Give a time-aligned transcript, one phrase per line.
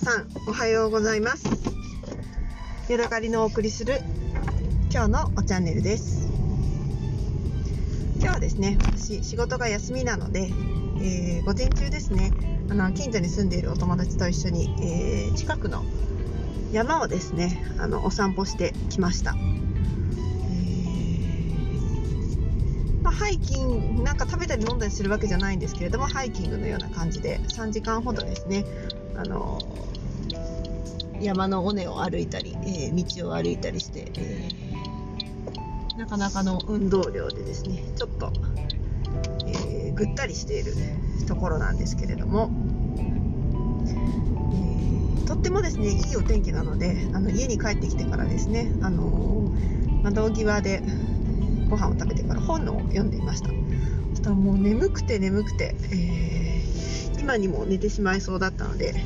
[0.00, 1.48] 皆さんおはようございます。
[2.88, 3.98] ヤドカリのお送りする
[4.92, 6.28] 今日のチャンネルです。
[8.20, 10.52] 今日はですね私仕事が休みなので、
[11.00, 12.30] えー、午前中ですね
[12.70, 15.82] あの近所に住んでいるお友達と一緒に、えー、近くの
[16.70, 19.34] 山をですねあのお散歩してきました。
[23.02, 28.64] ま、ハイキングなんか食べたり飲んだりするわけじゃないんですけれどもハイキングのような感じで3時間ほどですね
[29.18, 29.58] あの
[31.20, 38.32] 山の尾根を歩いたり、えー、道を歩いたりして、えー、なかなかの運動量でですねちょっと、
[39.46, 40.72] えー、ぐったりしている
[41.26, 42.48] ところなんですけれども、
[45.24, 49.52] えとってもですねいいお天気なのであの家に帰ってきてからですね、あの
[50.04, 50.80] 窓際で
[51.68, 53.48] ご飯を食べてから本を読んでいました。
[53.48, 53.54] そ
[54.16, 56.62] したらもう眠くて眠くて、え、
[57.28, 59.04] 今にも寝てしまいそうだったので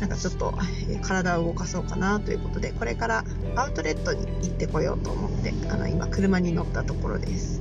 [0.00, 0.54] なんかちょっと、
[1.02, 3.24] 体を動かそうかなということでこれから
[3.56, 7.60] アウトレットに行ってこようと思ってあの今車に乗ったところです。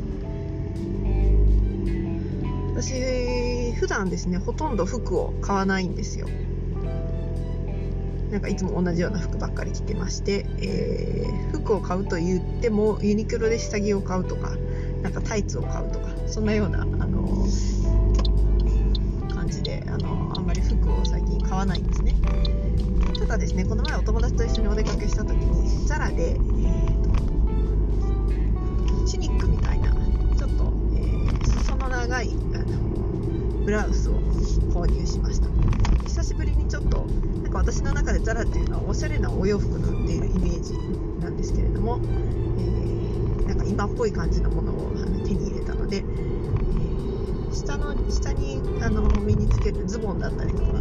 [2.73, 6.29] 私普段ですねほとんど服を買わないんですよ。
[8.31, 14.55] なんかいつも同じような服ばっかり着てまして、えー、服を買うと言ってもユニクロで下着を買うとか
[15.01, 17.45] なんかタイツを買うとかそんなような、あの、
[19.45, 22.15] 感じで、あの、あんまり服を最近買わないんですね。
[23.19, 27.01] ただですねこの前お友達と一緒にお出かけした時にザラで、えー
[28.99, 29.93] と、チニックみたいな
[30.37, 32.65] ちょっと、えー、裾の長い、あの
[33.63, 34.13] ブラウスを
[34.73, 35.47] 購入しました。
[36.05, 37.05] 久しぶりにちょっと
[37.43, 40.73] なんか私の中でザラっていうのはおしゃれなお洋服の売っているイメージ
[41.23, 44.91] なんですけれども、えー、なんか今っぽい感じのものを
[45.23, 46.03] 手に入れたので、
[48.09, 50.73] 下にあの身につけるズボンだったりとか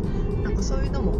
[0.42, 1.12] なんかそういうのも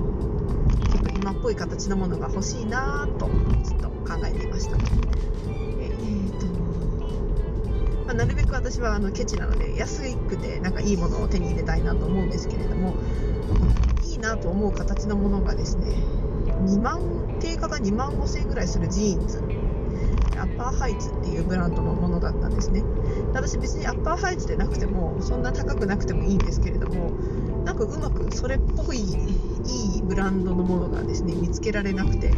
[0.91, 3.28] ちょっと今っぽい形のものが欲しいなと
[3.62, 4.77] ずっと考えていました。
[4.77, 6.46] えーと
[8.06, 12.95] ま、なるべく私はあのケチなので安くてなんかいいものを手に入れたいなと思うんですけれども
[14.05, 15.86] いいなと思う形のものがですね
[16.67, 17.01] 2万
[17.40, 19.42] 定価が2万5000円ぐらいするジーンズ
[20.39, 22.83] アッパーハイツっていうブランドのものだったんですね。
[23.33, 27.11] 私別にアッパーハイツでなくてもそんな高くなくてもいいんですけれども
[27.64, 32.33] なんかうまくそれっぽいいいブランドのものがですね見つけられなくて。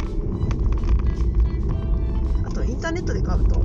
[2.45, 3.61] あとインターネットで買うと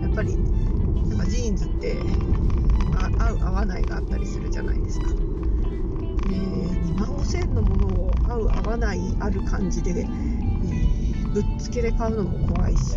[0.00, 1.96] やっぱりなんかジーンズって
[3.18, 5.06] 合う合わないがあったりするじゃないですか。
[6.26, 12.96] 2万5000のものを合う合わないある感じで、えー、ぶっつけで買うのも怖いし。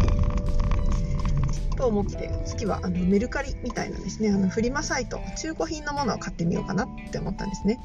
[1.77, 4.29] と思って次はあのメルカリみたいなですね。
[4.29, 7.79] あのフリマサイト中古品のものを買ってみようかなって思ったんですね、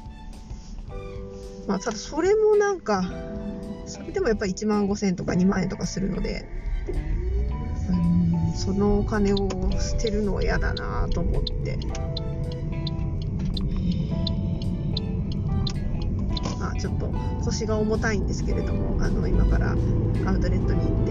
[1.67, 3.03] まあ、ただそれもなんか
[3.85, 6.47] それでもやっぱり1万5000円とか2万円とかするので
[7.89, 9.37] うんそのお金を
[9.79, 11.77] 捨てるのは嫌だなと思って。
[16.79, 17.09] ちょっと
[17.45, 19.77] 腰が重たいんですけれどもあの今からアウ
[20.39, 21.02] トレットに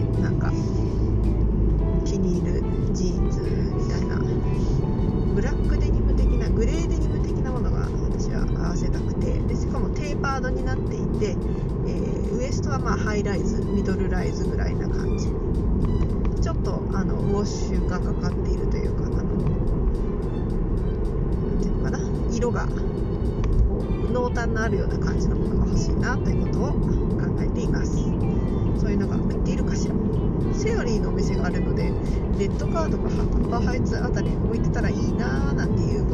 [10.42, 15.28] ドになっていて、えー、ウエストはまあハイライズミドルライズぐらいな感じ。
[16.42, 19.22] ちょっとあのウォッシュがかかっているというかあの
[21.48, 22.00] 何ていうのかな。
[22.34, 22.66] 色が
[24.12, 26.78] 濃淡のあるような感じのものが欲しいなということを考
[27.41, 27.92] えています。
[28.81, 29.94] そういうのが売っているかしら。
[30.54, 31.84] セオリーのお店があるので
[32.38, 36.12] レッドカードがハッパーハイツあたりに置いてたらいいなーなんていう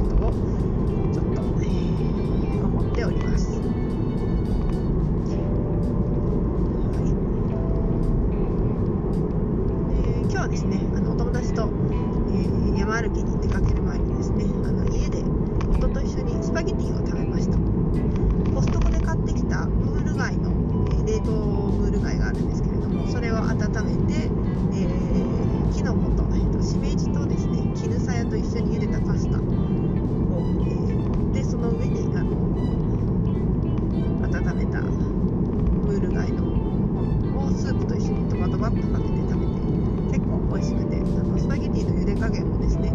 [38.71, 42.93] バドバっとかけて食べて結構美味しくてあのスパゲティの茹で加減もですね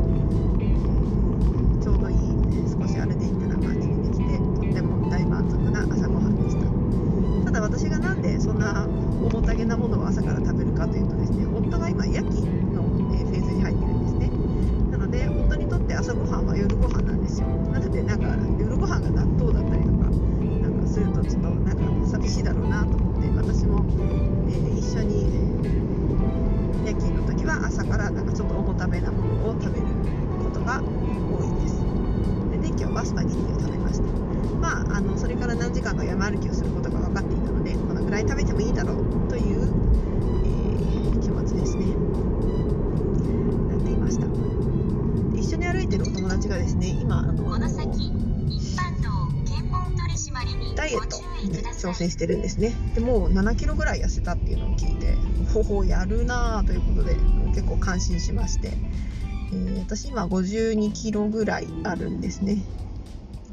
[9.33, 12.83] 重たげなものを朝から食べるかというとですね夫が今夜勤の、
[13.15, 14.29] えフェーズに入ってるんですね。
[14.91, 17.47] なので夫にとって朝ごはんは夜ご飯なんですよ。
[17.47, 18.27] なのでなんか
[18.59, 20.09] 夜ご飯が納豆だったりとか
[20.61, 22.82] なんかするととちょっとなんか寂しいだろうな
[33.03, 34.03] はスパゲッティを食べました。
[34.59, 39.67] まああのそれから何時間か山歩きをすることが分かっていたのでこのぐらい食べてもいいだろうという、
[40.45, 41.85] えー、気持ちですね。
[43.69, 44.25] なっていました。
[45.37, 47.43] 一緒に歩いてるお友達がですね今あの
[50.75, 52.73] ダイエットに挑戦してるんですね。
[52.95, 55.15] でもう7キロぐらい痩せたっていうのを聞いて
[55.53, 57.15] ほほやるなぁということで
[57.53, 58.71] 結構感心しまして、
[59.51, 62.57] えー私今52キロぐらいあるんですね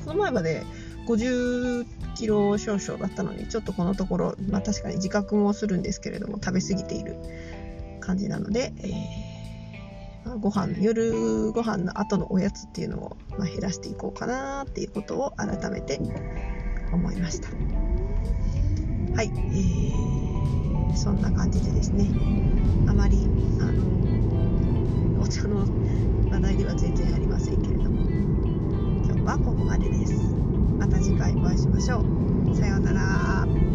[0.04, 0.64] この前まで
[1.06, 7.16] 50キロ少々だったのにちょっとこのところ、まあ、確かに自覚もするんですけれども食べ過ぎている
[8.00, 9.30] 感じなので、えー
[10.22, 15.98] まあご飯夜ご飯の後のおやつっていうのを、まあ、減らしていこうかなっていうことを改めて
[16.92, 17.48] 思いました。
[19.16, 20.10] はい、えー
[20.96, 22.06] そんな感じでですね
[22.88, 23.16] あまり
[23.60, 25.60] あのお茶の
[26.30, 28.09] 話題では全然ありませんけれども
[29.30, 30.34] はここまでです。
[30.76, 32.56] また次回お会いしましょう。
[32.56, 33.69] さようなら。